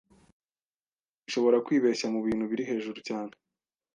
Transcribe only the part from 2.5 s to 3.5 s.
biri hejuru cyane